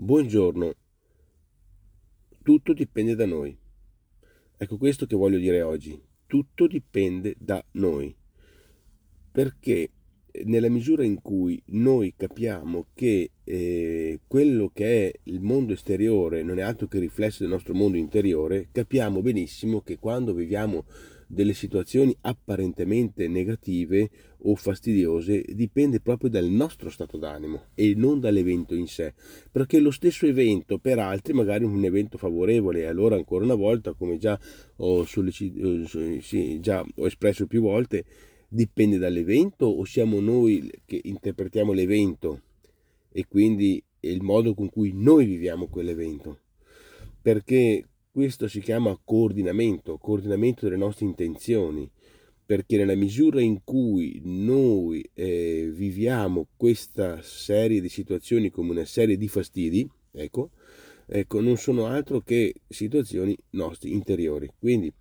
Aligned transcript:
Buongiorno, 0.00 0.74
tutto 2.44 2.72
dipende 2.72 3.16
da 3.16 3.26
noi. 3.26 3.58
Ecco 4.56 4.76
questo 4.76 5.06
che 5.06 5.16
voglio 5.16 5.38
dire 5.38 5.60
oggi, 5.62 6.00
tutto 6.24 6.68
dipende 6.68 7.34
da 7.36 7.60
noi, 7.72 8.14
perché 9.32 9.90
nella 10.44 10.68
misura 10.68 11.02
in 11.02 11.20
cui 11.20 11.60
noi 11.70 12.14
capiamo 12.16 12.86
che 12.94 13.32
eh, 13.42 14.20
quello 14.28 14.70
che 14.72 15.08
è 15.08 15.18
il 15.24 15.40
mondo 15.40 15.72
esteriore 15.72 16.44
non 16.44 16.60
è 16.60 16.62
altro 16.62 16.86
che 16.86 17.00
riflesso 17.00 17.42
del 17.42 17.50
nostro 17.50 17.74
mondo 17.74 17.96
interiore, 17.96 18.68
capiamo 18.70 19.20
benissimo 19.20 19.80
che 19.80 19.98
quando 19.98 20.32
viviamo 20.32 20.84
delle 21.30 21.52
situazioni 21.52 22.16
apparentemente 22.22 23.28
negative 23.28 24.10
o 24.42 24.54
fastidiose 24.56 25.44
dipende 25.48 26.00
proprio 26.00 26.30
dal 26.30 26.46
nostro 26.46 26.88
stato 26.88 27.18
d'animo 27.18 27.66
e 27.74 27.92
non 27.94 28.18
dall'evento 28.18 28.74
in 28.74 28.86
sé, 28.86 29.12
perché 29.52 29.78
lo 29.78 29.90
stesso 29.90 30.26
evento 30.26 30.78
per 30.78 30.98
altri 30.98 31.34
magari 31.34 31.64
un 31.64 31.84
evento 31.84 32.16
favorevole 32.16 32.80
e 32.80 32.86
allora 32.86 33.16
ancora 33.16 33.44
una 33.44 33.54
volta 33.54 33.92
come 33.92 34.16
già 34.16 34.38
ho, 34.76 35.04
sollecit- 35.04 35.94
eh, 35.94 36.20
sì, 36.22 36.60
già 36.60 36.82
ho 36.82 37.06
espresso 37.06 37.46
più 37.46 37.60
volte 37.60 38.04
dipende 38.48 38.96
dall'evento 38.96 39.66
o 39.66 39.84
siamo 39.84 40.20
noi 40.20 40.70
che 40.86 40.98
interpretiamo 41.02 41.72
l'evento 41.72 42.40
e 43.12 43.26
quindi 43.28 43.82
il 44.00 44.22
modo 44.22 44.54
con 44.54 44.70
cui 44.70 44.92
noi 44.94 45.26
viviamo 45.26 45.66
quell'evento? 45.66 46.40
Perché 47.20 47.84
questo 48.18 48.48
si 48.48 48.58
chiama 48.58 48.98
coordinamento, 49.04 49.96
coordinamento 49.96 50.64
delle 50.64 50.76
nostre 50.76 51.06
intenzioni, 51.06 51.88
perché 52.44 52.76
nella 52.76 52.96
misura 52.96 53.40
in 53.40 53.62
cui 53.62 54.20
noi 54.24 55.08
eh, 55.14 55.70
viviamo 55.72 56.48
questa 56.56 57.22
serie 57.22 57.80
di 57.80 57.88
situazioni 57.88 58.50
come 58.50 58.72
una 58.72 58.84
serie 58.84 59.16
di 59.16 59.28
fastidi, 59.28 59.88
ecco, 60.10 60.50
ecco, 61.06 61.40
non 61.40 61.56
sono 61.58 61.86
altro 61.86 62.20
che 62.20 62.54
situazioni 62.66 63.38
nostre 63.50 63.90
interiori. 63.90 64.50
Quindi 64.58 64.92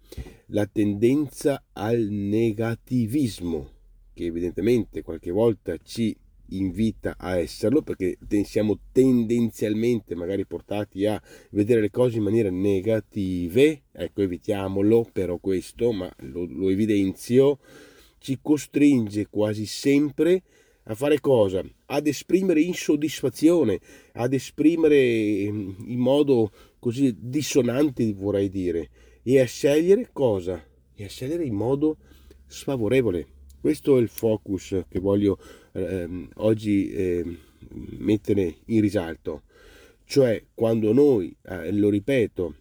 la 0.50 0.68
tendenza 0.68 1.64
al 1.74 2.00
negativismo, 2.00 3.72
che 4.14 4.26
evidentemente 4.26 5.02
qualche 5.02 5.32
volta 5.32 5.76
ci 5.82 6.16
invita 6.50 7.16
a 7.18 7.38
esserlo 7.38 7.82
perché 7.82 8.18
siamo 8.44 8.80
tendenzialmente 8.92 10.16
magari 10.16 10.46
portati 10.46 11.06
a 11.06 11.22
vedere 11.52 11.82
le 11.82 11.90
cose 11.90 12.18
in 12.18 12.24
maniera 12.24 12.50
negative 12.50 13.84
ecco 13.92 14.22
evitiamolo 14.22 15.08
però 15.12 15.38
questo 15.38 15.92
ma 15.92 16.14
lo, 16.20 16.46
lo 16.46 16.70
evidenzio 16.70 17.60
ci 18.20 18.40
costringe 18.42 19.28
quasi 19.30 19.66
sempre 19.66 20.44
a 20.90 20.96
fare 20.96 21.20
cosa? 21.20 21.64
Ad 21.88 22.08
esprimere 22.08 22.62
insoddisfazione, 22.62 23.80
ad 24.14 24.34
esprimere 24.34 24.98
in 24.98 25.98
modo 25.98 26.52
così 26.80 27.14
dissonante, 27.18 28.14
vorrei 28.14 28.50
dire, 28.50 28.90
e 29.24 29.40
a 29.40 29.46
scegliere 29.46 30.10
cosa? 30.14 30.64
E 30.96 31.04
a 31.04 31.10
scegliere 31.10 31.44
in 31.44 31.56
modo 31.56 31.98
sfavorevole. 32.46 33.28
Questo 33.68 33.98
è 33.98 34.02
il 34.02 34.08
focus 34.08 34.82
che 34.88 35.00
voglio 35.02 35.38
eh, 35.74 36.08
oggi 36.36 36.90
eh, 36.90 37.38
mettere 37.98 38.60
in 38.68 38.80
risalto, 38.80 39.42
cioè 40.06 40.42
quando 40.54 40.94
noi, 40.94 41.36
eh, 41.44 41.74
lo 41.74 41.90
ripeto, 41.90 42.56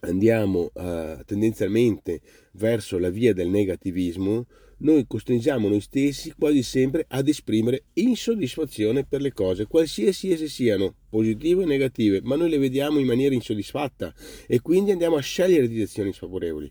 andiamo 0.00 0.70
eh, 0.74 1.22
tendenzialmente 1.24 2.20
verso 2.52 2.98
la 2.98 3.08
via 3.08 3.32
del 3.32 3.48
negativismo, 3.48 4.44
noi 4.80 5.06
costringiamo 5.06 5.68
noi 5.68 5.80
stessi 5.80 6.34
quasi 6.38 6.62
sempre 6.62 7.06
ad 7.08 7.28
esprimere 7.28 7.84
insoddisfazione 7.94 9.06
per 9.06 9.22
le 9.22 9.32
cose, 9.32 9.64
qualsiasi 9.64 10.32
esse 10.32 10.48
siano, 10.48 10.96
positive 11.08 11.62
o 11.62 11.66
negative, 11.66 12.20
ma 12.22 12.36
noi 12.36 12.50
le 12.50 12.58
vediamo 12.58 12.98
in 12.98 13.06
maniera 13.06 13.34
insoddisfatta 13.34 14.12
e 14.46 14.60
quindi 14.60 14.90
andiamo 14.90 15.16
a 15.16 15.20
scegliere 15.20 15.66
direzioni 15.66 16.12
sfavorevoli. 16.12 16.70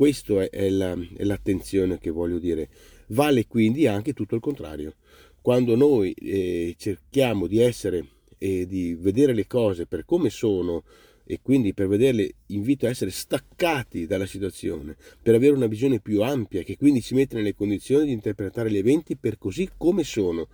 Questa 0.00 0.44
è, 0.44 0.48
è, 0.48 0.70
la, 0.70 0.96
è 1.14 1.24
l'attenzione 1.24 1.98
che 1.98 2.08
voglio 2.08 2.38
dire. 2.38 2.70
Vale 3.08 3.46
quindi 3.46 3.86
anche 3.86 4.14
tutto 4.14 4.34
il 4.34 4.40
contrario. 4.40 4.94
Quando 5.42 5.76
noi 5.76 6.12
eh, 6.12 6.74
cerchiamo 6.78 7.46
di 7.46 7.60
essere 7.60 8.06
e 8.38 8.66
di 8.66 8.94
vedere 8.94 9.34
le 9.34 9.46
cose 9.46 9.84
per 9.84 10.06
come 10.06 10.30
sono 10.30 10.84
e 11.22 11.40
quindi 11.42 11.74
per 11.74 11.86
vederle 11.86 12.36
invito 12.46 12.86
a 12.86 12.88
essere 12.88 13.10
staccati 13.10 14.06
dalla 14.06 14.24
situazione, 14.24 14.96
per 15.20 15.34
avere 15.34 15.52
una 15.52 15.66
visione 15.66 16.00
più 16.00 16.22
ampia 16.22 16.62
che 16.62 16.78
quindi 16.78 17.02
ci 17.02 17.12
mette 17.12 17.36
nelle 17.36 17.54
condizioni 17.54 18.06
di 18.06 18.12
interpretare 18.12 18.70
gli 18.70 18.78
eventi 18.78 19.18
per 19.18 19.36
così 19.36 19.68
come 19.76 20.02
sono. 20.02 20.48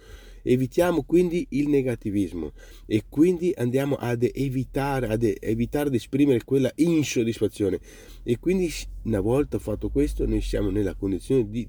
Evitiamo 0.48 1.02
quindi 1.02 1.44
il 1.50 1.68
negativismo 1.68 2.52
e 2.86 3.02
quindi 3.08 3.52
andiamo 3.56 3.96
ad 3.96 4.22
evitare, 4.22 5.08
ad 5.08 5.24
evitare 5.40 5.90
di 5.90 5.96
esprimere 5.96 6.44
quella 6.44 6.70
insoddisfazione. 6.76 7.80
E 8.22 8.38
quindi 8.38 8.72
una 9.02 9.20
volta 9.20 9.58
fatto 9.58 9.90
questo 9.90 10.24
noi 10.24 10.40
siamo 10.40 10.70
nella 10.70 10.94
condizione 10.94 11.48
di 11.48 11.66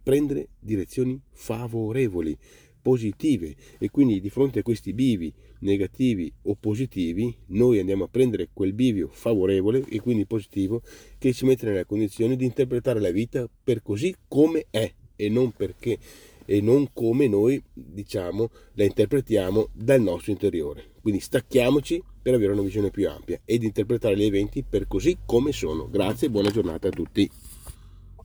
prendere 0.00 0.50
direzioni 0.60 1.20
favorevoli, 1.32 2.38
positive 2.80 3.56
e 3.78 3.90
quindi 3.90 4.20
di 4.20 4.30
fronte 4.30 4.60
a 4.60 4.62
questi 4.62 4.92
bivi 4.92 5.34
negativi 5.60 6.32
o 6.42 6.54
positivi 6.54 7.36
noi 7.46 7.80
andiamo 7.80 8.04
a 8.04 8.08
prendere 8.08 8.50
quel 8.52 8.72
bivio 8.72 9.08
favorevole 9.10 9.84
e 9.88 9.98
quindi 9.98 10.26
positivo 10.26 10.80
che 11.18 11.32
ci 11.32 11.44
mette 11.44 11.66
nella 11.66 11.84
condizione 11.84 12.36
di 12.36 12.44
interpretare 12.44 13.00
la 13.00 13.10
vita 13.10 13.50
per 13.64 13.82
così 13.82 14.14
come 14.28 14.66
è 14.70 14.88
e 15.16 15.28
non 15.28 15.50
perché 15.50 15.98
e 16.46 16.60
non 16.60 16.88
come 16.92 17.28
noi 17.28 17.62
diciamo 17.72 18.48
la 18.74 18.84
interpretiamo 18.84 19.68
dal 19.72 20.00
nostro 20.00 20.32
interiore. 20.32 20.92
Quindi 21.02 21.20
stacchiamoci 21.20 22.02
per 22.22 22.34
avere 22.34 22.52
una 22.52 22.62
visione 22.62 22.90
più 22.90 23.08
ampia 23.08 23.40
ed 23.44 23.62
interpretare 23.62 24.16
gli 24.16 24.24
eventi 24.24 24.64
per 24.68 24.88
così 24.88 25.18
come 25.24 25.52
sono. 25.52 25.88
Grazie 25.88 26.28
e 26.28 26.30
buona 26.30 26.50
giornata 26.50 26.88
a 26.88 26.90
tutti. 26.90 27.30